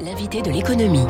l'invité 0.00 0.42
de 0.42 0.50
l'économie. 0.50 1.06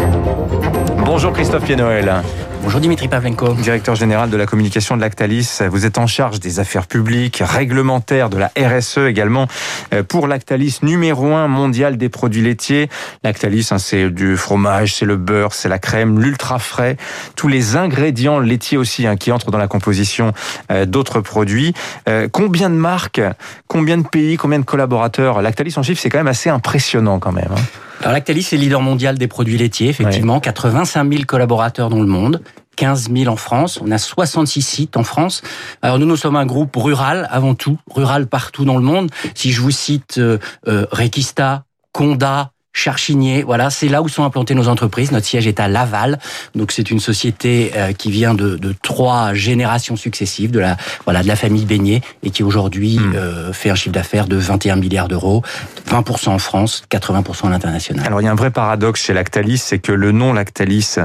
Bonjour 1.04 1.32
Christophe 1.32 1.64
Pienoël. 1.64 2.22
Bonjour 2.62 2.80
Dimitri 2.80 3.08
Pavlenko. 3.08 3.54
Directeur 3.54 3.94
général 3.94 4.30
de 4.30 4.36
la 4.36 4.46
communication 4.46 4.96
de 4.96 5.00
Lactalis. 5.00 5.60
Vous 5.70 5.86
êtes 5.86 5.98
en 5.98 6.06
charge 6.06 6.40
des 6.40 6.60
affaires 6.60 6.86
publiques, 6.86 7.42
réglementaires, 7.44 8.30
de 8.30 8.38
la 8.38 8.50
RSE 8.56 8.98
également. 8.98 9.48
Euh, 9.92 10.02
pour 10.02 10.28
Lactalis, 10.28 10.78
numéro 10.82 11.32
un 11.32 11.48
mondial 11.48 11.96
des 11.96 12.08
produits 12.08 12.42
laitiers. 12.42 12.88
Lactalis, 13.24 13.68
hein, 13.70 13.78
c'est 13.78 14.10
du 14.10 14.36
fromage, 14.36 14.94
c'est 14.94 15.06
le 15.06 15.16
beurre, 15.16 15.52
c'est 15.52 15.68
la 15.68 15.78
crème, 15.78 16.20
l'ultra 16.20 16.58
frais. 16.58 16.96
Tous 17.34 17.48
les 17.48 17.76
ingrédients 17.76 18.38
laitiers 18.38 18.78
aussi 18.78 19.06
hein, 19.06 19.16
qui 19.16 19.32
entrent 19.32 19.50
dans 19.50 19.58
la 19.58 19.68
composition 19.68 20.32
euh, 20.70 20.86
d'autres 20.86 21.20
produits. 21.20 21.74
Euh, 22.08 22.28
combien 22.30 22.70
de 22.70 22.76
marques, 22.76 23.22
combien 23.68 23.98
de 23.98 24.06
pays, 24.06 24.36
combien 24.36 24.58
de 24.58 24.64
collaborateurs? 24.64 25.42
Lactalis 25.42 25.74
en 25.76 25.82
chiffre, 25.82 26.00
c'est 26.00 26.10
quand 26.10 26.18
même 26.18 26.26
assez 26.26 26.50
impressionnant 26.50 27.18
quand 27.18 27.32
même. 27.32 27.54
Alors 28.00 28.12
Lactalis 28.12 28.48
est 28.52 28.56
leader 28.56 28.80
mondial 28.80 29.18
des 29.18 29.28
produits 29.28 29.58
laitiers, 29.58 29.88
effectivement, 29.88 30.40
85 30.40 31.12
000 31.12 31.24
collaborateurs 31.24 31.88
dans 31.88 32.00
le 32.00 32.06
monde. 32.06 32.42
15 32.76 33.10
000 33.10 33.32
en 33.32 33.36
France. 33.36 33.80
On 33.82 33.90
a 33.90 33.98
66 33.98 34.62
sites 34.62 34.96
en 34.96 35.02
France. 35.02 35.42
Alors 35.82 35.98
nous, 35.98 36.06
nous 36.06 36.16
sommes 36.16 36.36
un 36.36 36.46
groupe 36.46 36.76
rural 36.76 37.26
avant 37.30 37.54
tout, 37.54 37.78
rural 37.90 38.26
partout 38.26 38.64
dans 38.64 38.76
le 38.76 38.82
monde. 38.82 39.10
Si 39.34 39.50
je 39.50 39.62
vous 39.62 39.70
cite 39.70 40.18
euh, 40.18 40.38
euh, 40.68 40.86
Requista, 40.92 41.64
Conda, 41.92 42.52
Charchinier, 42.76 43.42
voilà, 43.42 43.70
c'est 43.70 43.88
là 43.88 44.02
où 44.02 44.08
sont 44.08 44.22
implantées 44.22 44.54
nos 44.54 44.68
entreprises. 44.68 45.10
Notre 45.10 45.24
siège 45.24 45.46
est 45.46 45.60
à 45.60 45.66
Laval, 45.66 46.18
donc 46.54 46.72
c'est 46.72 46.90
une 46.90 47.00
société 47.00 47.72
euh, 47.74 47.92
qui 47.92 48.10
vient 48.10 48.34
de, 48.34 48.56
de, 48.56 48.74
trois 48.82 49.32
générations 49.32 49.96
successives 49.96 50.50
de 50.50 50.60
la 50.60 50.76
voilà 51.06 51.22
de 51.22 51.26
la 51.26 51.36
famille 51.36 51.64
Beignet 51.64 52.02
et 52.22 52.28
qui 52.28 52.42
aujourd'hui 52.42 52.98
hmm. 52.98 53.14
euh, 53.16 53.52
fait 53.54 53.70
un 53.70 53.74
chiffre 53.74 53.94
d'affaires 53.94 54.26
de 54.26 54.36
21 54.36 54.76
milliards 54.76 55.08
d'euros, 55.08 55.42
20% 55.88 56.28
en 56.28 56.38
France, 56.38 56.82
80% 56.90 57.46
à 57.46 57.50
l'international. 57.50 58.06
Alors 58.06 58.20
il 58.20 58.24
y 58.24 58.28
a 58.28 58.32
un 58.32 58.36
vrai 58.36 58.50
paradoxe 58.50 59.02
chez 59.02 59.14
Lactalis, 59.14 59.56
c'est 59.56 59.78
que 59.78 59.92
le 59.92 60.12
nom 60.12 60.34
Lactalis, 60.34 60.96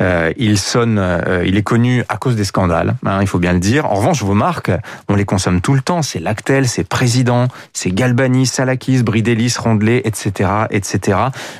euh, 0.00 0.32
il 0.36 0.58
sonne, 0.58 0.98
euh, 1.00 1.42
il 1.44 1.56
est 1.56 1.64
connu 1.64 2.04
à 2.08 2.18
cause 2.18 2.36
des 2.36 2.44
scandales, 2.44 2.94
hein, 3.04 3.18
il 3.20 3.26
faut 3.26 3.40
bien 3.40 3.52
le 3.52 3.58
dire. 3.58 3.86
En 3.86 3.96
revanche, 3.96 4.22
vos 4.22 4.34
marques, 4.34 4.70
on 5.08 5.16
les 5.16 5.24
consomme 5.24 5.60
tout 5.60 5.74
le 5.74 5.80
temps. 5.80 6.02
C'est 6.02 6.20
Lactel, 6.20 6.68
c'est 6.68 6.84
Président, 6.84 7.48
c'est 7.72 7.90
Galbani, 7.90 8.46
Salakis, 8.46 9.02
Bridelis, 9.02 9.56
Rondelet, 9.58 10.02
etc., 10.04 10.50
etc. 10.70 11.15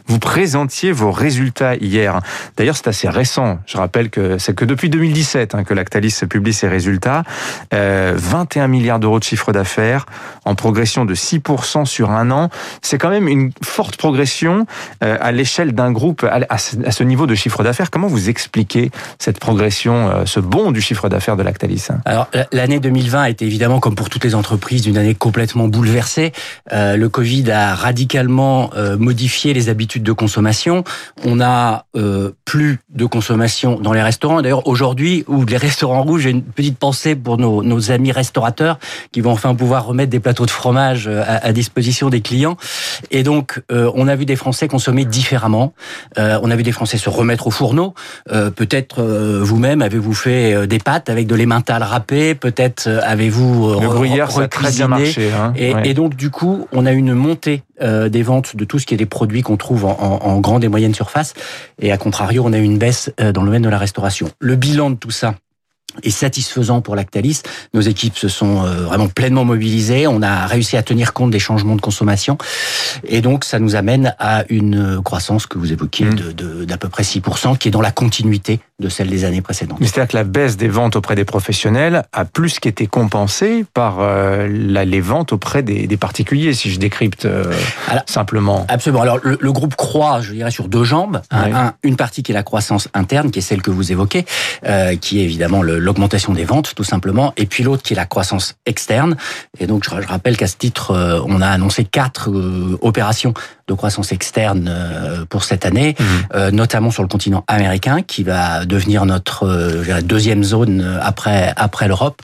Vous 0.07 0.19
présentiez 0.19 0.93
vos 0.93 1.11
résultats 1.11 1.77
hier. 1.77 2.21
D'ailleurs, 2.57 2.77
c'est 2.77 2.89
assez 2.89 3.09
récent. 3.09 3.59
Je 3.67 3.77
rappelle 3.77 4.11
que 4.11 4.39
c'est 4.39 4.55
que 4.55 4.65
depuis 4.65 4.91
2017 4.91 5.55
hein, 5.55 5.65
que 5.65 5.75
Lactalis 5.75 6.21
publie 6.29 6.53
ses 6.53 6.69
résultats. 6.69 7.23
Euh, 7.75 8.15
21 8.17 8.69
milliards 8.69 8.99
d'euros 8.99 9.19
de 9.19 9.25
chiffre 9.25 9.53
d'affaires 9.53 10.07
en 10.45 10.55
progression 10.55 11.05
de 11.05 11.15
6% 11.15 11.85
sur 11.85 12.11
un 12.11 12.31
an. 12.31 12.51
C'est 12.83 12.99
quand 12.99 13.11
même 13.11 13.29
une 13.29 13.53
forte 13.63 13.97
progression 13.97 14.67
euh, 15.03 15.17
à 15.21 15.33
l'échelle 15.33 15.73
d'un 15.73 15.93
groupe 15.93 16.25
à 16.25 16.59
ce 16.59 17.03
niveau 17.03 17.27
de 17.27 17.35
chiffre 17.35 17.63
d'affaires. 17.63 17.91
Comment 17.91 18.07
vous 18.07 18.29
expliquez 18.29 18.91
cette 19.19 19.39
progression, 19.39 20.09
euh, 20.09 20.25
ce 20.25 20.41
bond 20.41 20.71
du 20.73 20.81
chiffre 20.81 21.09
d'affaires 21.09 21.37
de 21.37 21.43
Lactalis 21.43 21.89
Alors, 22.05 22.29
l'année 22.53 22.81
2020 22.81 23.23
a 23.23 23.31
été 23.31 23.45
évidemment, 23.45 23.81
comme 23.81 23.95
pour 23.95 24.09
toutes 24.09 24.25
les 24.25 24.35
entreprises, 24.35 24.87
une 24.87 24.99
année 24.99 25.15
complètement 25.15 25.69
bouleversée. 25.69 26.33
Euh, 26.73 26.97
le 26.97 27.09
Covid 27.09 27.51
a 27.51 27.75
radicalement 27.75 28.71
modifié 28.99 29.46
les 29.53 29.69
habitudes 29.69 30.03
de 30.03 30.13
consommation. 30.13 30.85
On 31.25 31.41
a 31.41 31.87
euh, 31.97 32.31
plus 32.45 32.79
de 32.91 33.05
consommation 33.05 33.79
dans 33.81 33.93
les 33.93 34.03
restaurants. 34.03 34.43
D'ailleurs, 34.43 34.67
aujourd'hui, 34.67 35.25
où 35.29 35.45
les 35.45 35.57
restaurants 35.57 36.03
rouges, 36.03 36.23
j'ai 36.23 36.31
une 36.31 36.43
petite 36.43 36.79
pensée 36.79 37.15
pour 37.15 37.39
nos, 37.39 37.63
nos, 37.63 37.91
amis 37.91 38.13
restaurateurs 38.13 38.79
qui 39.13 39.21
vont 39.21 39.33
enfin 39.33 39.55
pouvoir 39.55 39.87
remettre 39.87 40.11
des 40.11 40.21
plateaux 40.21 40.47
de 40.47 40.51
fromage 40.51 41.07
euh, 41.07 41.23
à, 41.27 41.47
à 41.47 41.53
disposition 41.53 42.11
des 42.11 42.21
clients. 42.21 42.57
Et 43.11 43.23
donc, 43.23 43.63
euh, 43.71 43.91
on 43.95 44.09
a 44.09 44.17
vu 44.17 44.25
des 44.25 44.37
Français 44.37 44.69
consommer 44.69 45.05
différemment. 45.05 45.73
Euh, 46.19 46.39
on 46.43 46.51
a 46.51 46.57
vu 46.57 46.63
des 46.63 46.73
Français 46.73 46.99
se 46.99 47.11
remettre 47.11 47.47
au 47.47 47.51
fourneau. 47.51 47.95
Peut-être 48.27 49.03
vous-même 49.03 49.83
avez-vous 49.83 50.15
fait 50.15 50.67
des 50.67 50.79
pâtes 50.79 51.09
avec 51.09 51.27
de 51.27 51.35
l'emmental 51.35 51.83
râpé? 51.83 52.35
Peut-être 52.35 52.89
avez-vous 52.89 53.81
le 53.81 53.89
gruyère, 53.89 54.31
ça 54.31 54.43
a 54.43 54.49
très 54.49 54.71
bien 54.71 54.89
marché. 54.89 55.31
Hein 55.33 55.53
et, 55.57 55.75
et, 55.85 55.95
donc, 55.95 56.17
du 56.17 56.31
coup, 56.31 56.67
on 56.73 56.87
a 56.87 56.93
une 56.93 57.15
montée 57.15 57.63
des 57.81 58.23
ventes 58.23 58.57
de 58.57 58.65
tout 58.65 58.79
ce 58.79 58.87
qui 58.87 58.95
est 58.95 58.97
des 58.97 59.07
produits 59.07 59.36
qu'on 59.43 59.57
trouve 59.57 59.85
en, 59.85 59.99
en, 59.99 60.41
grande 60.41 60.65
et 60.65 60.69
moyenne 60.69 60.95
surface. 60.95 61.35
Et 61.81 61.93
à 61.93 61.99
contrario, 61.99 62.43
on 62.45 62.53
a 62.53 62.59
eu 62.59 62.63
une 62.63 62.79
baisse 62.79 63.13
euh, 63.21 63.33
dans 63.33 63.43
le 63.43 63.47
domaine 63.47 63.63
de 63.63 63.69
la 63.69 63.79
restauration. 63.79 64.31
Le 64.39 64.57
bilan 64.57 64.91
de 64.91 64.97
tout 64.97 65.11
ça, 65.11 65.35
est 66.03 66.11
satisfaisant 66.11 66.81
pour 66.81 66.97
Lactalis. 66.97 67.43
Nos 67.75 67.81
équipes 67.81 68.17
se 68.17 68.29
sont 68.29 68.65
euh, 68.65 68.85
vraiment 68.85 69.09
pleinement 69.09 69.45
mobilisées. 69.45 70.07
On 70.07 70.23
a 70.23 70.47
réussi 70.47 70.77
à 70.77 70.83
tenir 70.83 71.13
compte 71.13 71.31
des 71.31 71.39
changements 71.39 71.77
de 71.77 71.81
consommation. 71.81 72.39
Et 73.05 73.21
donc, 73.21 73.45
ça 73.45 73.59
nous 73.59 73.77
amène 73.77 74.15
à 74.19 74.45
une 74.49 75.01
croissance 75.03 75.47
que 75.47 75.59
vous 75.59 75.73
évoquiez 75.73 76.07
mmh. 76.07 76.15
de 76.15 76.65
d'à 76.65 76.79
peu 76.79 76.89
près 76.89 77.03
6%, 77.03 77.59
qui 77.59 77.69
est 77.69 77.71
dans 77.71 77.81
la 77.81 77.91
continuité 77.91 78.61
de 78.79 78.91
celle 78.91 79.09
des 79.09 79.25
années 79.25 79.41
précédentes. 79.41 79.79
C'est-à-dire 79.81 80.09
que 80.09 80.17
la 80.17 80.25
baisse 80.25 80.59
des 80.59 80.69
ventes 80.69 80.97
auprès 80.97 81.15
des 81.15 81.25
professionnels 81.25 82.05
a 82.13 82.25
plus 82.27 82.61
qu'été 82.61 82.87
compensée 82.87 83.65
par 83.73 84.01
euh, 84.01 84.47
la, 84.51 84.85
les 84.85 85.01
ventes 85.01 85.33
auprès 85.33 85.63
des, 85.63 85.87
des, 85.87 85.97
particuliers, 85.97 86.53
si 86.53 86.71
je 86.71 86.79
décrypte 86.79 87.25
euh, 87.25 87.55
Alors, 87.89 88.03
simplement. 88.07 88.67
Absolument. 88.69 89.01
Alors, 89.01 89.19
le, 89.23 89.39
le, 89.41 89.53
groupe 89.53 89.77
croît, 89.77 90.21
je 90.21 90.33
dirais, 90.33 90.51
sur 90.51 90.69
deux 90.69 90.85
jambes. 90.85 91.23
Oui. 91.33 91.53
Un, 91.55 91.73
une 91.83 91.97
partie 91.97 92.23
qui 92.23 92.33
est 92.33 92.35
la 92.35 92.43
croissance 92.43 92.89
interne, 92.93 93.31
qui 93.31 93.39
est 93.39 93.43
celle 93.43 93.63
que 93.63 93.71
vous 93.71 93.93
évoquez, 93.93 94.27
euh, 94.67 94.97
qui 94.97 95.21
est 95.21 95.25
évidemment 95.25 95.63
le 95.63 95.86
l'augmentation 95.87 96.35
des 96.35 96.45
ventes, 96.45 96.75
tout 96.75 96.85
simplement, 96.85 97.33
et 97.37 97.47
puis 97.47 97.63
l'autre 97.63 97.83
qui 97.83 97.95
est 97.95 97.97
la 97.97 98.07
croissance 98.07 98.57
externe. 98.67 99.17
Et 99.61 99.67
donc, 99.67 99.85
je, 99.85 99.91
rappelle 100.07 100.37
qu'à 100.37 100.49
ce 100.49 100.57
titre, 100.57 100.91
euh, 100.91 101.21
on 101.27 101.41
a 101.41 101.49
annoncé 101.49 101.85
quatre 101.85 102.31
euh, 102.31 102.77
opérations 102.83 103.33
de 103.69 103.75
croissance 103.75 104.13
externe 104.13 104.69
euh, 104.69 105.25
pour 105.25 105.45
cette 105.45 105.65
année, 105.65 105.97
mmh. 105.99 106.51
notamment 106.51 106.91
sur 106.91 107.03
le 107.03 107.09
continent 107.09 107.45
américain, 107.49 108.03
qui 108.03 108.23
va 108.23 108.65
devenir 108.65 109.07
notre 109.07 109.47
deuxième 110.03 110.45
zone 110.45 110.99
après 111.03 111.53
après 111.57 111.89
l'Europe, 111.89 112.23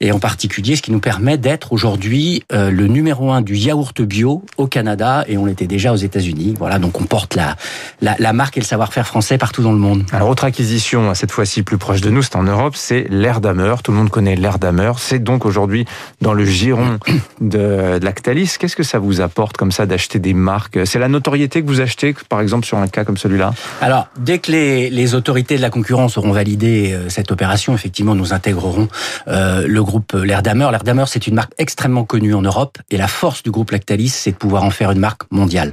et 0.00 0.12
en 0.12 0.20
particulier 0.20 0.76
ce 0.76 0.82
qui 0.82 0.92
nous 0.92 1.00
permet 1.00 1.36
d'être 1.36 1.72
aujourd'hui 1.72 2.44
le 2.50 2.86
numéro 2.86 3.32
un 3.32 3.40
du 3.40 3.56
yaourt 3.56 4.00
bio 4.02 4.44
au 4.56 4.68
Canada, 4.68 5.24
et 5.26 5.36
on 5.36 5.46
l'était 5.46 5.66
déjà 5.66 5.92
aux 5.92 5.96
États-Unis. 5.96 6.54
Voilà, 6.58 6.78
donc 6.78 7.00
on 7.00 7.04
porte 7.04 7.34
la, 7.34 7.56
la, 8.00 8.14
la 8.20 8.32
marque 8.32 8.56
et 8.56 8.60
le 8.60 8.66
savoir-faire 8.66 9.06
français 9.06 9.36
partout 9.36 9.62
dans 9.62 9.72
le 9.72 9.78
monde. 9.78 10.04
Alors, 10.12 10.28
autre 10.28 10.44
acquisition, 10.44 11.12
cette 11.14 11.32
fois-ci 11.32 11.62
plus 11.62 11.78
proche 11.78 12.00
de 12.02 12.10
nous, 12.10 12.22
c'est 12.22 12.36
en 12.36 12.44
Europe, 12.44 12.76
c'est 12.76 13.03
l'air 13.08 13.40
d'Amer. 13.40 13.82
Tout 13.82 13.92
le 13.92 13.98
monde 13.98 14.10
connaît 14.10 14.36
l'air 14.36 14.58
d'Amer. 14.58 14.98
C'est 14.98 15.18
donc 15.18 15.46
aujourd'hui 15.46 15.84
dans 16.20 16.32
le 16.34 16.44
giron 16.44 16.98
de, 17.40 17.98
Lactalis. 18.02 18.56
Qu'est-ce 18.58 18.76
que 18.76 18.82
ça 18.82 18.98
vous 18.98 19.20
apporte 19.20 19.56
comme 19.56 19.72
ça 19.72 19.86
d'acheter 19.86 20.18
des 20.18 20.34
marques? 20.34 20.78
C'est 20.86 20.98
la 20.98 21.08
notoriété 21.08 21.62
que 21.62 21.66
vous 21.66 21.80
achetez, 21.80 22.14
par 22.28 22.40
exemple, 22.40 22.66
sur 22.66 22.78
un 22.78 22.88
cas 22.88 23.04
comme 23.04 23.16
celui-là? 23.16 23.52
Alors, 23.80 24.08
dès 24.18 24.38
que 24.38 24.50
les, 24.50 25.14
autorités 25.14 25.56
de 25.56 25.62
la 25.62 25.70
concurrence 25.70 26.16
auront 26.18 26.32
validé 26.32 26.92
euh, 26.92 27.08
cette 27.08 27.30
opération, 27.30 27.74
effectivement, 27.74 28.14
nous 28.14 28.32
intégrerons 28.32 28.88
euh, 29.28 29.66
le 29.66 29.84
groupe 29.84 30.12
L'air 30.14 30.42
d'Amer. 30.42 30.70
L'air 30.70 30.82
d'Amer, 30.82 31.04
c'est 31.08 31.26
une 31.26 31.34
marque 31.34 31.52
extrêmement 31.58 32.04
connue 32.04 32.34
en 32.34 32.42
Europe 32.42 32.78
et 32.90 32.96
la 32.96 33.08
force 33.08 33.42
du 33.42 33.50
groupe 33.50 33.70
Lactalis, 33.70 34.08
c'est 34.08 34.32
de 34.32 34.36
pouvoir 34.36 34.64
en 34.64 34.70
faire 34.70 34.90
une 34.90 34.98
marque 34.98 35.22
mondiale. 35.30 35.72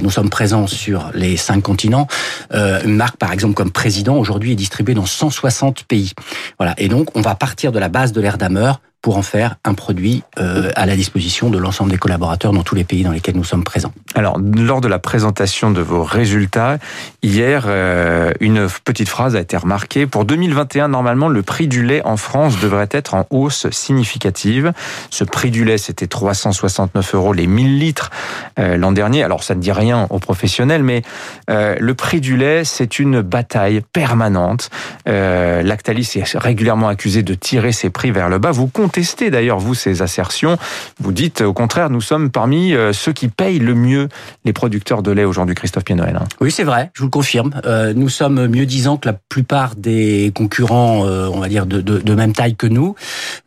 Nous 0.00 0.10
sommes 0.10 0.30
présents 0.30 0.66
sur 0.66 1.10
les 1.14 1.36
cinq 1.36 1.62
continents. 1.62 2.06
Euh, 2.52 2.80
une 2.84 2.96
marque, 2.96 3.16
par 3.16 3.32
exemple, 3.32 3.54
comme 3.54 3.70
Président, 3.70 4.16
aujourd'hui, 4.16 4.52
est 4.52 4.56
distribuée 4.56 4.94
dans 4.94 5.06
160 5.06 5.84
pays. 5.84 6.12
Voilà, 6.58 6.67
et 6.76 6.88
donc, 6.88 7.16
on 7.16 7.20
va 7.20 7.34
partir 7.34 7.72
de 7.72 7.78
la 7.78 7.88
base 7.88 8.12
de 8.12 8.20
l'air 8.20 8.38
d'Ameur 8.38 8.80
pour 9.00 9.16
en 9.16 9.22
faire 9.22 9.56
un 9.64 9.74
produit 9.74 10.24
euh, 10.38 10.70
à 10.74 10.84
la 10.84 10.96
disposition 10.96 11.50
de 11.50 11.58
l'ensemble 11.58 11.90
des 11.90 11.98
collaborateurs 11.98 12.52
dans 12.52 12.64
tous 12.64 12.74
les 12.74 12.82
pays 12.82 13.04
dans 13.04 13.12
lesquels 13.12 13.36
nous 13.36 13.44
sommes 13.44 13.62
présents. 13.62 13.92
Alors, 14.16 14.38
lors 14.38 14.80
de 14.80 14.88
la 14.88 14.98
présentation 14.98 15.70
de 15.70 15.80
vos 15.80 16.02
résultats, 16.02 16.78
hier, 17.22 17.64
euh, 17.68 18.32
une 18.40 18.66
petite 18.84 19.08
phrase 19.08 19.36
a 19.36 19.40
été 19.40 19.56
remarquée. 19.56 20.06
Pour 20.06 20.24
2021, 20.24 20.88
normalement, 20.88 21.28
le 21.28 21.42
prix 21.42 21.68
du 21.68 21.84
lait 21.84 22.02
en 22.04 22.16
France 22.16 22.58
devrait 22.58 22.88
être 22.90 23.14
en 23.14 23.26
hausse 23.30 23.70
significative. 23.70 24.72
Ce 25.10 25.22
prix 25.22 25.52
du 25.52 25.64
lait, 25.64 25.78
c'était 25.78 26.08
369 26.08 27.14
euros 27.14 27.32
les 27.32 27.46
1000 27.46 27.78
litres 27.78 28.10
euh, 28.58 28.76
l'an 28.76 28.90
dernier. 28.90 29.22
Alors, 29.22 29.44
ça 29.44 29.54
ne 29.54 29.60
dit 29.60 29.72
rien 29.72 30.08
aux 30.10 30.18
professionnels, 30.18 30.82
mais 30.82 31.02
le 31.48 31.92
prix 31.92 32.20
du 32.20 32.36
lait, 32.36 32.64
c'est 32.64 32.98
une 32.98 33.20
bataille 33.20 33.80
permanente. 33.92 34.70
Lactalis 35.06 36.12
est 36.16 36.36
régulièrement 36.36 36.88
accusé 36.88 37.22
de 37.22 37.34
tirer 37.34 37.72
ses 37.72 37.90
prix 37.90 38.10
vers 38.10 38.28
le 38.28 38.38
bas. 38.38 38.50
Vous 38.50 38.66
contestez 38.88 39.30
d'ailleurs, 39.30 39.58
vous, 39.58 39.74
ces 39.74 40.00
assertions. 40.00 40.56
Vous 40.98 41.12
dites, 41.12 41.42
au 41.42 41.52
contraire, 41.52 41.90
nous 41.90 42.00
sommes 42.00 42.30
parmi 42.30 42.72
euh, 42.72 42.94
ceux 42.94 43.12
qui 43.12 43.28
payent 43.28 43.58
le 43.58 43.74
mieux 43.74 44.08
les 44.46 44.54
producteurs 44.54 45.02
de 45.02 45.10
lait 45.10 45.24
aujourd'hui, 45.24 45.54
Christophe 45.54 45.84
Pienoël. 45.84 46.18
Oui, 46.40 46.50
c'est 46.50 46.64
vrai, 46.64 46.90
je 46.94 47.00
vous 47.00 47.08
le 47.08 47.10
confirme. 47.10 47.50
Euh, 47.66 47.92
nous 47.94 48.08
sommes 48.08 48.46
mieux 48.46 48.64
disant 48.64 48.96
que 48.96 49.06
la 49.06 49.12
plupart 49.12 49.74
des 49.76 50.32
concurrents, 50.34 51.04
euh, 51.04 51.28
on 51.30 51.38
va 51.38 51.48
dire, 51.48 51.66
de, 51.66 52.14
même 52.14 52.32
taille 52.32 52.56
que 52.56 52.66
nous. 52.66 52.94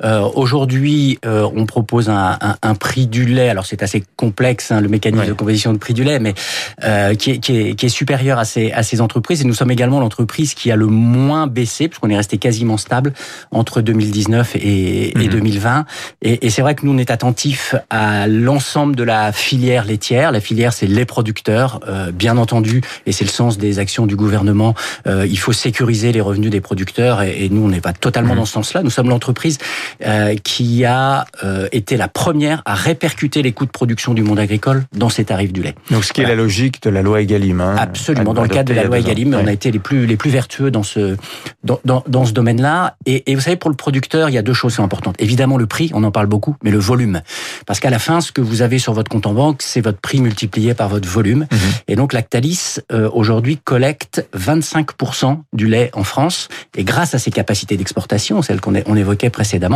Euh, 0.03 0.21
aujourd'hui, 0.35 1.19
euh, 1.25 1.47
on 1.55 1.65
propose 1.65 2.09
un, 2.09 2.37
un, 2.41 2.55
un, 2.61 2.75
prix 2.75 3.07
du 3.07 3.25
lait, 3.25 3.49
alors 3.49 3.65
c'est 3.65 3.83
assez 3.83 4.03
complexe, 4.15 4.71
hein, 4.71 4.81
le 4.81 4.87
mécanisme 4.87 5.23
ouais. 5.23 5.27
de 5.27 5.33
composition 5.33 5.73
de 5.73 5.77
prix 5.77 5.93
du 5.93 6.03
lait, 6.03 6.19
mais 6.19 6.33
euh, 6.83 7.13
qui 7.15 7.31
est, 7.31 7.37
qui, 7.39 7.57
est, 7.57 7.75
qui, 7.75 7.85
est, 7.85 7.89
supérieur 7.89 8.39
à 8.39 8.45
ces, 8.45 8.71
à 8.71 8.83
ces 8.83 9.01
entreprises. 9.01 9.41
Et 9.41 9.45
nous 9.45 9.53
sommes 9.53 9.71
également 9.71 9.99
l'entreprise 9.99 10.53
qui 10.53 10.71
a 10.71 10.75
le 10.75 10.87
moins 10.87 11.47
baissé, 11.47 11.87
puisqu'on 11.87 12.09
est 12.09 12.17
resté 12.17 12.37
quasiment 12.37 12.77
stable 12.77 13.13
entre 13.51 13.81
2019 13.81 14.55
et, 14.55 15.23
et 15.23 15.27
2020. 15.27 15.77
Mhm. 15.77 15.85
Et, 16.21 16.45
et 16.45 16.49
c'est 16.49 16.61
vrai 16.61 16.75
que 16.75 16.85
nous, 16.85 16.93
on 16.93 16.97
est 16.97 17.11
attentif 17.11 17.75
à 17.89 18.27
l'ensemble 18.27 18.95
de 18.95 19.03
la 19.03 19.31
filière 19.31 19.85
laitière. 19.85 20.31
La 20.31 20.41
filière, 20.41 20.73
c'est 20.73 20.87
les 20.87 21.05
producteurs, 21.05 21.79
euh, 21.87 22.11
bien 22.11 22.37
entendu, 22.37 22.81
et 23.05 23.11
c'est 23.11 23.25
le 23.25 23.29
sens 23.29 23.57
des 23.57 23.79
actions 23.79 24.05
du 24.05 24.15
gouvernement. 24.15 24.73
Euh, 25.07 25.25
il 25.27 25.37
faut 25.37 25.53
sécuriser 25.53 26.11
les 26.11 26.21
revenus 26.21 26.51
des 26.51 26.61
producteurs, 26.61 27.21
et, 27.21 27.45
et 27.45 27.49
nous, 27.49 27.63
on 27.63 27.69
n'est 27.69 27.81
pas 27.81 27.93
totalement 27.93 28.33
mhm. 28.33 28.39
dans 28.39 28.45
ce 28.45 28.53
sens-là. 28.53 28.83
Nous 28.83 28.89
sommes 28.89 29.09
l'entreprise 29.09 29.57
euh, 30.05 30.35
qui 30.43 30.85
a 30.85 31.25
euh, 31.43 31.67
été 31.71 31.97
la 31.97 32.07
première 32.07 32.61
à 32.65 32.75
répercuter 32.75 33.41
les 33.41 33.51
coûts 33.51 33.65
de 33.65 33.71
production 33.71 34.13
du 34.13 34.23
monde 34.23 34.39
agricole 34.39 34.83
dans 34.95 35.09
ses 35.09 35.25
tarifs 35.25 35.53
du 35.53 35.63
lait. 35.63 35.75
Donc, 35.89 36.03
ce 36.03 36.13
qui 36.13 36.21
est 36.21 36.27
la 36.27 36.35
logique 36.35 36.81
de 36.81 36.89
la 36.89 37.01
loi 37.01 37.21
Egalim. 37.21 37.61
Hein, 37.61 37.75
Absolument. 37.77 38.33
Dans 38.33 38.43
le 38.43 38.49
cadre 38.49 38.69
de 38.69 38.73
la 38.73 38.83
loi 38.83 38.99
Egalim, 38.99 39.33
on 39.33 39.47
a 39.47 39.53
été 39.53 39.71
les 39.71 39.79
plus 39.79 40.05
les 40.05 40.17
plus 40.17 40.29
vertueux 40.29 40.71
dans 40.71 40.83
ce 40.83 41.15
dans, 41.63 41.79
dans, 41.85 42.03
dans 42.07 42.25
ce 42.25 42.31
domaine-là. 42.31 42.95
Et, 43.05 43.31
et 43.31 43.35
vous 43.35 43.41
savez, 43.41 43.55
pour 43.55 43.69
le 43.69 43.75
producteur, 43.75 44.29
il 44.29 44.33
y 44.33 44.37
a 44.37 44.41
deux 44.41 44.53
choses 44.53 44.79
importantes. 44.79 45.15
Évidemment, 45.19 45.57
le 45.57 45.67
prix, 45.67 45.91
on 45.93 46.03
en 46.03 46.11
parle 46.11 46.27
beaucoup, 46.27 46.55
mais 46.63 46.71
le 46.71 46.79
volume. 46.79 47.21
Parce 47.65 47.79
qu'à 47.79 47.89
la 47.89 47.99
fin, 47.99 48.21
ce 48.21 48.31
que 48.31 48.41
vous 48.41 48.61
avez 48.61 48.79
sur 48.79 48.93
votre 48.93 49.09
compte 49.09 49.25
en 49.25 49.33
banque, 49.33 49.61
c'est 49.61 49.81
votre 49.81 49.99
prix 49.99 50.21
multiplié 50.21 50.73
par 50.73 50.89
votre 50.89 51.07
volume. 51.07 51.47
Mhm. 51.51 51.59
Et 51.87 51.95
donc, 51.95 52.13
Lactalis, 52.13 52.79
euh, 52.91 53.09
aujourd'hui, 53.13 53.57
collecte 53.57 54.27
25% 54.37 55.39
du 55.53 55.67
lait 55.67 55.89
en 55.93 56.03
France. 56.03 56.49
Et 56.75 56.83
grâce 56.83 57.15
à 57.15 57.19
ses 57.19 57.31
capacités 57.31 57.77
d'exportation, 57.77 58.41
celles 58.41 58.61
qu'on 58.61 58.73
on 58.85 58.95
évoquait 58.95 59.29
précédemment, 59.29 59.70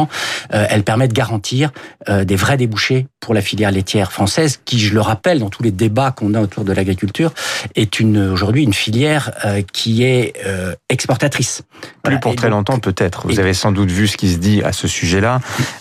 euh, 0.54 0.66
elle 0.70 0.84
permet 0.84 1.08
de 1.08 1.14
garantir 1.14 1.72
euh, 2.10 2.24
des 2.24 2.36
vrais 2.36 2.58
débouchés 2.58 3.08
pour 3.20 3.34
la 3.34 3.42
filière 3.42 3.72
laitière 3.72 4.12
française, 4.12 4.60
qui, 4.66 4.80
je 4.80 4.94
le 4.94 5.02
rappelle, 5.02 5.40
dans 5.40 5.50
tous 5.50 5.64
les 5.64 5.72
débats 5.72 6.12
qu'on 6.12 6.34
a 6.34 6.42
autour 6.42 6.64
de 6.64 6.74
l'agriculture, 6.74 7.34
est 7.76 8.00
une 8.00 8.30
aujourd'hui 8.30 8.64
une 8.64 8.74
filière 8.74 9.32
qui 9.74 10.04
est 10.04 10.34
exportatrice. 10.90 11.64
Plus 12.04 12.20
pour 12.20 12.36
très 12.36 12.50
longtemps, 12.50 12.78
peut-être. 12.78 13.28
Vous 13.28 13.40
avez 13.40 13.54
sans 13.54 13.72
doute 13.72 13.90
vu 13.90 14.08
ce 14.08 14.18
qui 14.18 14.32
se 14.32 14.38
dit 14.38 14.62
à 14.64 14.72
ce 14.72 14.88
sujet-là, 14.88 15.40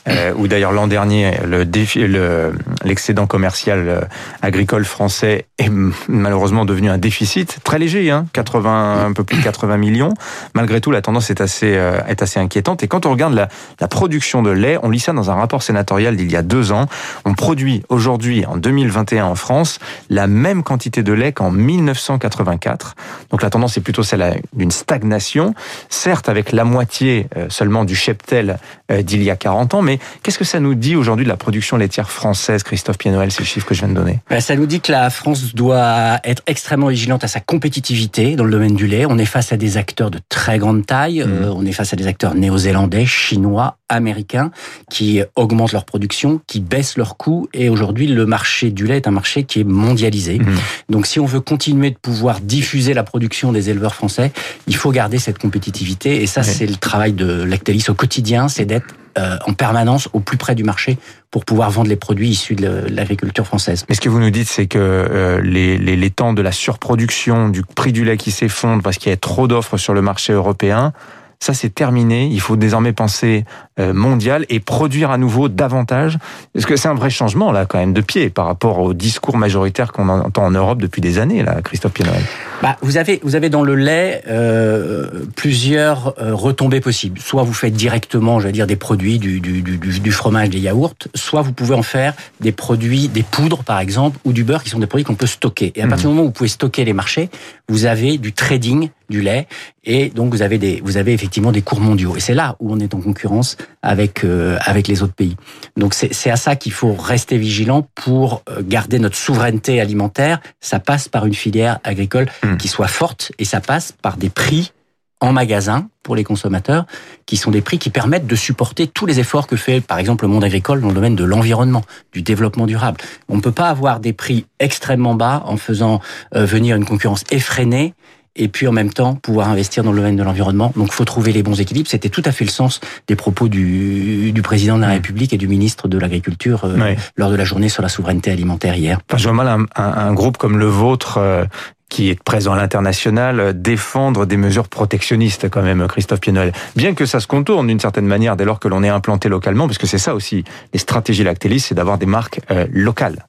euh, 0.09 0.33
où 0.37 0.49
d'ailleurs 0.49 0.73
l'an 0.73 0.87
dernier, 0.87 1.33
le 1.47 1.65
défi, 1.65 2.07
le, 2.07 2.53
l'excédent 2.85 3.27
commercial 3.27 3.89
euh, 3.89 4.01
agricole 4.43 4.85
français 4.85 5.47
est 5.59 5.71
malheureusement 6.09 6.65
devenu 6.65 6.91
un 6.91 6.99
déficit 6.99 7.59
très 7.65 7.79
léger, 7.79 8.11
hein, 8.11 8.27
80, 8.33 9.07
un 9.07 9.13
peu 9.13 9.25
plus 9.25 9.39
de 9.39 9.43
80 9.43 9.77
millions. 9.77 10.15
Malgré 10.55 10.81
tout, 10.81 10.91
la 10.91 11.03
tendance 11.03 11.31
est 11.31 11.41
assez, 11.41 11.77
euh, 11.77 12.01
est 12.07 12.23
assez 12.23 12.39
inquiétante. 12.39 12.83
Et 12.83 12.89
quand 12.89 13.07
on 13.07 13.11
regarde 13.11 13.35
la, 13.35 13.49
la 13.81 13.89
production 13.89 14.43
de 14.43 14.51
lait, 14.51 14.79
on 14.83 14.91
lit 14.91 15.01
ça 15.01 15.13
dans 15.13 15.31
un 15.31 15.35
rapport 15.35 15.63
sénatorial 15.63 16.17
d'il 16.17 16.31
y 16.31 16.37
a 16.37 16.43
deux 16.43 16.73
ans. 16.73 16.87
On 17.25 17.35
produit 17.35 17.83
aujourd'hui, 17.89 18.45
en 18.47 18.57
2021 18.57 19.25
en 19.25 19.35
France, 19.35 19.79
la 20.11 20.27
même 20.27 20.63
quantité 20.63 21.03
de 21.03 21.13
lait 21.13 21.33
qu'en 21.33 21.51
1984. 21.51 22.95
Donc 23.31 23.43
la 23.43 23.51
tendance 23.51 23.77
est 23.77 23.81
plutôt 23.81 24.03
celle 24.03 24.41
d'une 24.53 24.71
stagnation, 24.71 25.55
certes 25.89 26.29
avec 26.29 26.53
la 26.53 26.65
moitié 26.65 27.27
euh, 27.37 27.47
seulement 27.49 27.85
du 27.85 27.95
cheptel 27.95 28.59
d'il 28.91 29.23
y 29.23 29.31
a 29.31 29.37
40 29.37 29.75
ans, 29.75 29.83
mais 29.83 29.99
qu'est-ce 30.23 30.39
que 30.39 30.45
ça 30.45 30.61
nous 30.61 30.75
dit 30.75 30.95
aujourd'hui 30.95 31.25
de 31.25 31.31
la 31.31 31.37
production 31.37 31.77
laitière 31.77 32.11
française, 32.11 32.63
Christophe 32.75 32.99
Pianoël, 32.99 33.31
c'est 33.31 33.39
le 33.39 33.47
chiffre 33.47 33.67
que 33.67 33.73
je 33.73 33.81
viens 33.81 33.89
de 33.89 33.95
donner 33.95 34.19
ben, 34.29 34.41
Ça 34.41 34.57
nous 34.57 34.67
dit 34.67 34.81
que 34.81 34.91
la 34.91 35.09
France 35.09 35.55
doit 35.55 36.19
être 36.25 36.43
extrêmement 36.49 36.89
vigilante 36.89 37.23
à 37.23 37.29
sa 37.29 37.39
compétitivité 37.39 38.35
dans 38.35 38.43
le 38.43 38.51
domaine 38.51 38.75
du 38.75 38.89
lait. 38.89 39.07
On 39.09 39.17
est 39.17 39.27
face 39.27 39.53
à 39.53 39.57
des 39.57 39.77
acteurs 39.77 40.11
de 40.11 40.19
très 40.29 40.59
grande 40.59 40.85
taille, 40.85 41.21
mmh. 41.21 41.31
euh, 41.31 41.53
on 41.55 41.65
est 41.65 41.73
face 41.73 41.93
à 41.93 41.97
des 41.97 42.09
acteurs 42.09 42.35
néo-zélandais, 42.35 43.07
chinois, 43.07 43.77
américains, 43.89 44.51
qui 44.91 45.23
augmentent 45.37 45.71
leur 45.71 45.85
production, 45.85 46.41
qui 46.49 46.59
baissent 46.59 46.97
leurs 46.97 47.17
coûts, 47.17 47.49
et 47.55 47.69
aujourd'hui 47.69 48.09
le 48.09 48.27
marché 48.27 48.73
du 48.73 48.89
lait 48.89 48.97
est 48.97 49.07
un 49.07 49.13
marché 49.13 49.45
qui 49.45 49.61
est 49.61 49.65
mondialisé. 49.65 50.41
Mmh. 50.41 50.57
Donc 50.89 51.07
si 51.07 51.21
on 51.21 51.27
veut 51.27 51.41
continuer 51.41 51.91
de 51.91 51.97
pouvoir 51.97 52.41
diffuser 52.41 52.93
la 52.93 53.05
production 53.05 53.53
des 53.53 53.71
éleveurs 53.71 53.95
français, 53.95 54.33
il 54.67 54.75
faut 54.75 54.91
garder 54.91 55.21
cette 55.21 55.39
compétitivité, 55.39 56.25
et 56.25 56.27
ça 56.27 56.43
c'est 56.43 56.67
le 56.67 56.75
travail 56.75 57.13
de 57.13 57.45
Lactalis 57.45 57.85
au 57.89 57.95
quotidien, 57.95 58.49
c'est 58.49 58.65
d'être 58.65 58.97
euh, 59.19 59.37
en 59.47 59.53
permanence 59.53 60.09
au 60.13 60.21
plus 60.21 60.37
près 60.37 60.55
du 60.55 60.65
marché 60.65 60.99
pour 61.31 61.45
pouvoir 61.45 61.71
vendre 61.71 61.89
les 61.89 61.97
produits 61.97 62.31
issus 62.31 62.57
de 62.57 62.85
l'agriculture 62.89 63.47
française. 63.47 63.85
Mais 63.89 63.95
ce 63.95 64.01
que 64.01 64.09
vous 64.09 64.19
nous 64.19 64.31
dites, 64.31 64.49
c'est 64.49 64.67
que 64.67 64.79
euh, 64.79 65.41
les, 65.41 65.79
les, 65.79 65.97
les, 65.97 66.11
temps 66.11 66.33
de 66.33 66.43
la 66.43 66.53
surproduction, 66.53 67.49
du 67.49 67.63
prix 67.63 67.93
du 67.93 68.05
lait 68.05 68.17
qui 68.17 68.31
s'effondre 68.31 68.83
parce 68.83 68.99
qu'il 68.99 69.11
y 69.11 69.13
a 69.13 69.17
trop 69.17 69.47
d'offres 69.47 69.77
sur 69.77 69.95
le 69.95 70.03
marché 70.03 70.33
européen, 70.33 70.93
ça 71.41 71.55
c'est 71.55 71.71
terminé. 71.71 72.27
Il 72.27 72.41
faut 72.41 72.57
désormais 72.57 72.93
penser 72.93 73.45
euh, 73.81 73.93
mondial 73.93 74.47
et 74.49 74.61
produire 74.61 75.11
à 75.11 75.19
nouveau 75.19 75.49
davantage. 75.49 76.19
Est-ce 76.55 76.67
que 76.67 76.77
c'est 76.77 76.89
un 76.89 76.95
vrai 76.95 77.11
changement 77.11 77.51
là 77.51 77.67
quand 77.67 77.79
même 77.79 77.93
de 77.93 78.01
pied 78.01 78.31
par 78.31 78.47
rapport 78.47 78.79
au 78.79 78.95
discours 78.95 79.37
majoritaire 79.37 79.93
qu'on 79.93 80.09
entend 80.09 80.45
en 80.45 80.53
Europe 80.53 80.81
depuis 80.81 81.01
des 81.01 81.19
années 81.19 81.43
là, 81.43 81.61
Christophe 81.63 81.93
Piennoel 81.93 82.23
bah, 82.65 82.79
vous 82.81 82.97
avez 82.97 83.21
vous 83.23 83.35
avez 83.35 83.51
dans 83.51 83.63
le 83.63 83.75
lait 83.75 84.23
euh, 84.27 85.27
plusieurs 85.37 86.15
euh, 86.19 86.35
retombées 86.35 86.81
possibles. 86.81 87.19
Soit 87.21 87.43
vous 87.43 87.53
faites 87.53 87.75
directement, 87.75 88.41
je 88.41 88.47
vais 88.47 88.53
dire, 88.53 88.67
des 88.67 88.77
produits 88.77 89.19
du, 89.19 89.41
du, 89.41 89.61
du, 89.61 89.77
du, 89.77 90.13
fromage, 90.13 90.49
des 90.49 90.61
yaourts. 90.61 90.95
Soit 91.15 91.43
vous 91.43 91.53
pouvez 91.53 91.75
en 91.75 91.83
faire 91.83 92.15
des 92.41 92.53
produits, 92.53 93.09
des 93.09 93.23
poudres 93.23 93.65
par 93.65 93.81
exemple, 93.81 94.19
ou 94.25 94.33
du 94.33 94.45
beurre, 94.45 94.63
qui 94.63 94.71
sont 94.71 94.79
des 94.79 94.87
produits 94.87 95.05
qu'on 95.05 95.15
peut 95.15 95.27
stocker. 95.27 95.73
Et 95.75 95.83
à 95.83 95.87
partir 95.87 96.09
du 96.09 96.15
mmh. 96.15 96.17
moment 96.17 96.23
où 96.23 96.27
vous 96.29 96.33
pouvez 96.33 96.49
stocker 96.49 96.87
les 96.87 96.95
marchés, 96.95 97.29
vous 97.69 97.85
avez 97.85 98.17
du 98.17 98.33
trading 98.33 98.89
du 99.11 99.21
lait 99.21 99.47
et 99.85 100.09
donc 100.09 100.33
vous 100.33 100.41
avez 100.41 100.57
des 100.57 100.81
vous 100.83 100.97
avez 100.97 101.13
effectivement 101.13 101.53
des 101.53 101.61
cours 101.61 101.81
mondiaux. 101.81 102.17
Et 102.17 102.21
c'est 102.21 102.35
là 102.35 102.57
où 102.61 102.73
on 102.73 102.79
est 102.79 102.95
en 102.95 103.01
concurrence 103.01 103.59
avec 103.83 104.25
euh, 104.25 104.57
avec 104.61 104.89
les 104.89 105.03
autres 105.03 105.15
pays. 105.15 105.37
Donc 105.77 105.95
c'est 105.95 106.31
à 106.31 106.37
ça 106.37 106.57
qu'il 106.57 106.73
faut 106.73 106.95
rester 106.95 107.39
vigilant 107.39 107.87
pour 107.95 108.43
euh, 108.49 108.63
garder 108.63 108.99
notre 108.99 109.17
souveraineté 109.17 109.81
alimentaire. 109.81 110.41
Ça 110.61 110.81
passe 110.81 111.09
par 111.09 111.27
une 111.27 111.35
filière 111.35 111.81
agricole 111.85 112.29
mmh. 112.43 112.57
qui 112.57 112.69
soit 112.69 112.89
forte 112.89 113.33
et 113.39 113.45
ça 113.45 113.61
passe 113.61 113.93
par 113.93 114.17
des 114.17 114.31
prix 114.31 114.73
en 115.21 115.33
magasin 115.33 115.89
pour 116.03 116.17
les 116.17 116.25
consommateurs, 116.25 116.85
qui 117.25 117.37
sont 117.37 117.51
des 117.51 117.63
prix 117.63 117.79
qui 117.79 117.89
permettent 117.89 118.27
de 118.27 118.37
supporter 118.37 118.87
tous 118.87 119.07
les 119.07 119.21
efforts 119.21 119.47
que 119.47 119.57
fait, 119.57 119.81
par 119.81 119.99
exemple, 119.99 120.25
le 120.25 120.29
monde 120.29 120.45
agricole 120.45 120.83
dans 120.83 120.89
le 120.89 120.95
domaine 120.95 121.17
de 121.17 121.25
l'environnement, 121.25 121.83
du 122.13 122.21
développement 122.21 122.67
durable. 122.67 122.99
On 123.29 123.37
ne 123.37 123.41
peut 123.41 123.53
pas 123.53 123.69
avoir 123.69 124.01
des 124.01 124.13
prix 124.13 124.45
extrêmement 124.61 125.15
bas 125.15 125.43
en 125.47 125.57
faisant 125.57 126.01
euh, 126.35 126.45
venir 126.45 126.77
une 126.77 126.85
concurrence 126.85 127.25
effrénée 127.31 127.95
et 128.37 128.49
puis 128.49 128.67
en 128.67 128.73
même 128.73 128.93
temps 128.93 129.15
pouvoir 129.15 129.49
investir 129.49 129.85
dans 129.85 129.93
le 129.93 129.99
domaine 129.99 130.17
de 130.17 130.23
l'environnement. 130.23 130.73
Donc 130.77 130.93
faut 130.93 131.05
trouver 131.05 131.33
les 131.33 131.43
bons 131.43 131.61
équilibres. 131.61 131.89
C'était 131.89 132.09
tout 132.09 132.23
à 132.25 132.33
fait 132.33 132.45
le 132.45 132.51
sens 132.51 132.81
des 133.07 133.17
propos 133.17 133.49
du, 133.49 134.33
du 134.33 134.43
président 134.43 134.77
de 134.77 134.83
la 134.83 134.89
mmh. 134.89 134.93
République 134.93 135.33
et 135.33 135.39
du 135.39 135.49
ministre 135.49 135.89
de 135.89 135.99
l'Agriculture 135.99 136.65
euh, 136.65 136.95
lors 137.17 137.31
de 137.31 137.37
la 137.37 137.45
journée 137.45 137.69
sur 137.69 137.83
la 137.83 137.89
souveraineté 137.89 138.31
alimentaire 138.31 138.77
hier. 138.77 138.99
Enfin, 139.09 139.19
je 139.19 139.25
vois 139.25 139.33
mal 139.33 139.49
un, 139.49 139.67
un, 139.77 140.15
groupe 140.15 140.37
comme 140.37 140.59
le 140.59 140.67
vôtre 140.67 141.19
euh, 141.19 141.45
qui 141.89 142.11
est 142.11 142.21
présent 142.23 142.53
à 142.53 142.57
l'international, 142.57 143.41
euh, 143.41 143.53
défendre 143.53 144.27
des 144.27 144.37
mesures 144.37 144.69
protectionnistes 144.69 145.49
quand 145.49 145.63
même, 145.63 145.87
Christophe 145.87 146.21
Pienol. 146.21 146.53
Bien 146.77 146.95
que 146.95 147.07
ça 147.07 147.21
se 147.21 147.27
contourne 147.27 147.67
d'une 147.69 147.81
certaine 147.81 148.07
manière 148.07 148.37
dès 148.37 148.45
lors 148.45 148.59
que 148.59 148.69
l'on 148.69 148.83
est 148.83 148.89
implanté 148.89 149.29
localement, 149.29 149.67
parce 149.67 149.79
que 149.79 149.87
c'est 149.87 149.99
ça 149.99 150.15
aussi, 150.15 150.45
les 150.73 150.79
stratégies 150.79 151.25
Lactélis, 151.25 151.61
c'est 151.61 151.75
d'avoir 151.75 151.99
des 151.99 152.07
marques 152.07 152.41
locales. 152.73 153.27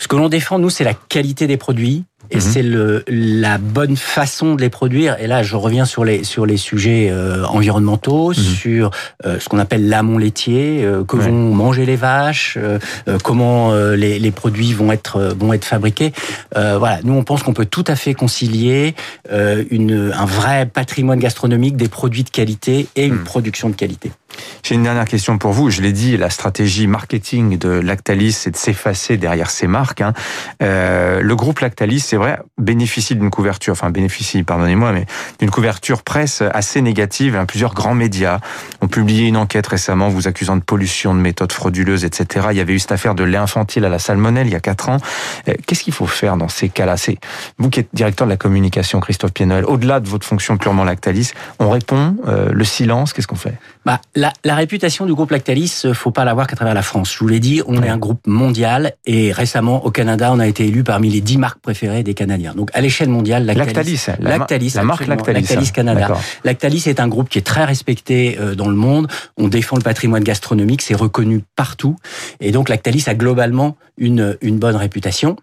Ce 0.00 0.06
que 0.06 0.14
l'on 0.14 0.28
défend, 0.28 0.58
nous, 0.60 0.70
c'est 0.70 0.84
la 0.84 0.94
qualité 0.94 1.48
des 1.48 1.56
produits, 1.56 2.04
et 2.30 2.36
mhm. 2.36 2.40
c'est 2.40 2.62
le 2.62 3.04
la 3.08 3.58
bonne 3.58 3.96
façon 3.96 4.54
de 4.54 4.60
les 4.60 4.70
produire. 4.70 5.16
Et 5.20 5.26
là, 5.26 5.42
je 5.42 5.56
reviens 5.56 5.84
sur 5.84 6.04
les 6.04 6.24
sur 6.24 6.46
les 6.46 6.56
sujets 6.56 7.08
euh, 7.10 7.44
environnementaux, 7.46 8.28
mhm. 8.28 8.34
sur 8.34 8.90
euh, 9.24 9.38
ce 9.40 9.48
qu'on 9.48 9.58
appelle 9.58 9.88
l'amont 9.88 10.18
laitier, 10.18 10.84
euh, 10.84 11.04
que 11.04 11.16
vont 11.16 11.54
manger 11.54 11.86
les 11.86 11.96
vaches, 11.96 12.58
comment 13.24 13.72
les, 13.74 14.18
les 14.18 14.30
produits 14.30 14.72
vont 14.72 14.92
être 14.92 15.34
vont 15.38 15.52
être 15.52 15.64
fabriqués. 15.64 16.12
voilà, 16.54 17.00
nous 17.04 17.14
on 17.14 17.24
pense 17.24 17.42
qu'on 17.42 17.54
peut 17.54 17.66
tout 17.66 17.84
à 17.86 17.96
fait 17.96 18.14
concilier 18.14 18.94
une 19.30 20.12
un 20.14 20.26
vrai 20.26 20.66
patrimoine 20.66 21.18
gastronomique, 21.18 21.76
des 21.76 21.88
produits 21.88 22.24
de 22.24 22.30
qualité 22.30 22.88
et 22.96 23.06
une 23.06 23.14
mhm. 23.14 23.24
production 23.24 23.68
de 23.68 23.74
qualité. 23.74 24.10
J'ai 24.62 24.74
une 24.74 24.82
dernière 24.82 25.06
question 25.06 25.38
pour 25.38 25.52
vous. 25.52 25.70
Je 25.70 25.80
l'ai 25.80 25.92
dit, 25.92 26.16
la 26.16 26.30
stratégie 26.30 26.86
marketing 26.86 27.58
de 27.58 27.68
Lactalis, 27.68 28.32
c'est 28.32 28.50
de 28.50 28.56
s'effacer 28.56 29.16
derrière 29.16 29.50
ces 29.50 29.66
marques. 29.66 30.00
Hein. 30.00 30.12
Euh, 30.62 31.20
le 31.20 31.36
groupe 31.36 31.60
Lactalis, 31.60 32.00
c'est 32.00 32.16
vrai, 32.16 32.38
bénéficie 32.58 33.14
d'une 33.14 33.30
couverture, 33.30 33.72
enfin 33.72 33.90
bénéficie, 33.90 34.42
pardonnez-moi, 34.42 34.92
mais 34.92 35.06
d'une 35.38 35.50
couverture 35.50 36.02
presse 36.02 36.42
assez 36.52 36.82
négative. 36.82 37.36
Hein. 37.36 37.46
Plusieurs 37.46 37.74
grands 37.74 37.94
médias 37.94 38.40
ont 38.82 38.88
publié 38.88 39.26
une 39.26 39.36
enquête 39.36 39.66
récemment 39.66 40.08
vous 40.08 40.28
accusant 40.28 40.56
de 40.56 40.62
pollution, 40.62 41.14
de 41.14 41.20
méthodes 41.20 41.52
frauduleuses, 41.52 42.04
etc. 42.04 42.48
Il 42.50 42.56
y 42.56 42.60
avait 42.60 42.74
eu 42.74 42.78
cette 42.78 42.92
affaire 42.92 43.14
de 43.14 43.24
lait 43.24 43.38
infantile 43.38 43.84
à 43.84 43.88
la 43.88 43.98
salmonelle 43.98 44.46
il 44.46 44.52
y 44.52 44.56
a 44.56 44.60
quatre 44.60 44.88
ans. 44.88 44.98
Euh, 45.48 45.54
qu'est-ce 45.66 45.82
qu'il 45.82 45.94
faut 45.94 46.06
faire 46.06 46.36
dans 46.36 46.48
ces 46.48 46.68
cas-là? 46.68 46.96
C'est 46.96 47.18
vous 47.58 47.70
qui 47.70 47.80
êtes 47.80 47.88
directeur 47.92 48.26
de 48.26 48.32
la 48.32 48.36
communication, 48.36 49.00
Christophe 49.00 49.32
Piennoël. 49.32 49.64
Au-delà 49.64 50.00
de 50.00 50.08
votre 50.08 50.26
fonction 50.26 50.58
purement 50.58 50.84
Lactalis, 50.84 51.32
on 51.58 51.70
répond, 51.70 52.16
euh, 52.26 52.50
le 52.52 52.64
silence, 52.64 53.12
qu'est-ce 53.12 53.26
qu'on 53.26 53.36
fait? 53.36 53.54
Bah, 53.86 54.00
la, 54.18 54.32
la, 54.44 54.56
réputation 54.56 55.06
du 55.06 55.14
groupe 55.14 55.30
Lactalis, 55.30 55.82
euh, 55.84 55.94
faut 55.94 56.10
pas 56.10 56.24
l'avoir 56.24 56.46
qu'à 56.46 56.56
travers 56.56 56.74
la 56.74 56.82
France. 56.82 57.14
Je 57.14 57.18
vous 57.20 57.28
l'ai 57.28 57.38
dit, 57.38 57.62
on 57.66 57.82
est 57.82 57.88
un 57.88 57.98
groupe 57.98 58.26
mondial 58.26 58.94
et 59.06 59.32
récemment 59.32 59.84
au 59.84 59.90
Canada, 59.90 60.30
on 60.32 60.40
a 60.40 60.46
été 60.46 60.66
élu 60.66 60.82
parmi 60.82 61.08
les 61.08 61.20
dix 61.20 61.38
marques 61.38 61.60
préférées 61.60 62.02
des 62.02 62.14
Canadiens. 62.14 62.54
Donc 62.54 62.70
à 62.74 62.80
l'échelle 62.80 63.08
mondiale, 63.08 63.46
Lactalis, 63.46 63.66
Lactalis, 63.74 64.06
la, 64.20 64.38
Lactalis, 64.38 64.72
la 64.74 64.82
marque 64.82 65.06
Lactalis, 65.06 65.40
Lactalis 65.40 65.72
Canada. 65.72 66.16
Lactalis 66.44 66.84
est 66.86 67.00
un 67.00 67.08
groupe 67.08 67.28
qui 67.28 67.38
est 67.38 67.46
très 67.46 67.64
respecté 67.64 68.36
euh, 68.40 68.54
dans 68.54 68.68
le 68.68 68.76
monde. 68.76 69.06
On 69.36 69.48
défend 69.48 69.76
le 69.76 69.82
patrimoine 69.82 70.24
gastronomique, 70.24 70.82
c'est 70.82 70.96
reconnu 70.96 71.42
partout 71.54 71.96
et 72.40 72.50
donc 72.50 72.68
Lactalis 72.68 73.04
a 73.06 73.14
globalement 73.14 73.76
une 73.96 74.36
une 74.40 74.58
bonne 74.58 74.76
réputation. 74.76 75.36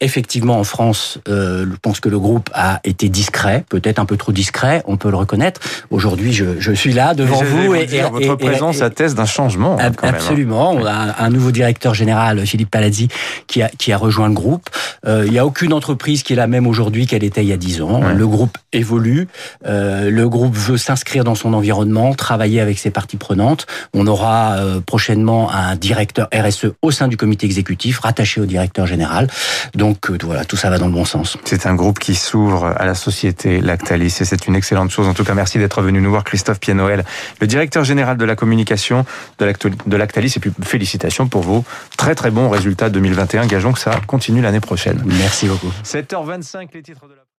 Effectivement, 0.00 0.58
en 0.58 0.64
France, 0.64 1.18
euh, 1.28 1.66
je 1.68 1.76
pense 1.76 1.98
que 1.98 2.08
le 2.08 2.18
groupe 2.18 2.50
a 2.54 2.80
été 2.84 3.08
discret, 3.08 3.64
peut-être 3.68 3.98
un 3.98 4.04
peu 4.04 4.16
trop 4.16 4.30
discret, 4.30 4.82
on 4.86 4.96
peut 4.96 5.10
le 5.10 5.16
reconnaître. 5.16 5.60
Aujourd'hui, 5.90 6.32
je, 6.32 6.60
je, 6.60 6.72
suis 6.72 6.92
là 6.92 7.14
devant 7.14 7.42
vous. 7.42 7.74
et, 7.74 7.88
et, 7.92 8.02
votre 8.02 8.36
présence 8.36 8.80
atteste 8.80 9.16
d'un 9.16 9.26
changement. 9.26 9.76
Hein, 9.80 9.90
quand 9.96 10.06
absolument. 10.06 10.74
Même, 10.74 10.82
On 10.82 10.86
a 10.86 11.16
un 11.18 11.30
nouveau 11.30 11.50
directeur 11.50 11.94
général, 11.94 12.46
Philippe 12.46 12.70
Palazzi, 12.70 13.08
qui 13.48 13.60
a, 13.62 13.68
qui 13.76 13.92
a 13.92 13.96
rejoint 13.96 14.28
le 14.28 14.34
groupe. 14.34 14.70
Euh, 15.06 15.24
il 15.26 15.32
n'y 15.32 15.38
a 15.38 15.46
aucune 15.46 15.72
entreprise 15.72 16.22
qui 16.22 16.32
est 16.32 16.36
la 16.36 16.46
même 16.46 16.66
aujourd'hui 16.66 17.06
qu'elle 17.06 17.24
était 17.24 17.42
il 17.42 17.48
y 17.48 17.52
a 17.52 17.56
dix 17.56 17.82
ans. 17.82 18.02
Ouais. 18.02 18.14
Le 18.14 18.26
groupe 18.26 18.56
évolue. 18.72 19.26
Euh, 19.66 20.10
le 20.10 20.28
groupe 20.28 20.54
veut 20.54 20.78
s'inscrire 20.78 21.24
dans 21.24 21.34
son 21.34 21.54
environnement, 21.54 22.14
travailler 22.14 22.60
avec 22.60 22.78
ses 22.78 22.90
parties 22.90 23.16
prenantes. 23.16 23.66
On 23.94 24.06
aura 24.06 24.56
euh, 24.58 24.80
prochainement 24.80 25.50
un 25.50 25.74
directeur 25.74 26.28
RSE 26.32 26.66
au 26.82 26.90
sein 26.92 27.08
du 27.08 27.16
comité 27.16 27.46
exécutif, 27.46 27.98
rattaché 27.98 28.40
au 28.40 28.46
directeur 28.46 28.86
général. 28.86 29.26
Donc 29.74 29.87
euh, 30.10 30.18
voilà, 30.22 30.44
tout 30.44 30.56
ça 30.56 30.70
va 30.70 30.78
dans 30.78 30.86
le 30.86 30.92
bon 30.92 31.04
sens. 31.04 31.36
C'est 31.44 31.66
un 31.66 31.74
groupe 31.74 31.98
qui 31.98 32.14
s'ouvre 32.14 32.66
à 32.76 32.84
la 32.86 32.94
société 32.94 33.60
Lactalis 33.60 34.16
et 34.20 34.24
c'est 34.24 34.46
une 34.46 34.56
excellente 34.56 34.90
chose. 34.90 35.08
En 35.08 35.14
tout 35.14 35.24
cas, 35.24 35.34
merci 35.34 35.58
d'être 35.58 35.82
venu 35.82 36.00
nous 36.00 36.10
voir, 36.10 36.24
Christophe 36.24 36.60
Pianoël, 36.60 37.04
le 37.40 37.46
directeur 37.46 37.84
général 37.84 38.16
de 38.16 38.24
la 38.24 38.36
communication 38.36 39.04
de 39.38 39.96
Lactalis. 39.96 40.34
Et 40.36 40.40
puis 40.40 40.52
félicitations 40.62 41.28
pour 41.28 41.42
vos 41.42 41.64
très 41.96 42.14
très 42.14 42.30
bons 42.30 42.48
résultats 42.48 42.90
2021. 42.90 43.46
Gageons 43.46 43.72
que 43.72 43.80
ça 43.80 44.00
continue 44.06 44.40
l'année 44.40 44.60
prochaine. 44.60 45.02
Merci 45.06 45.46
beaucoup. 45.48 45.72
7h25, 45.84 46.68
les 46.74 46.82
titres 46.82 47.06
de 47.06 47.14
la 47.14 47.22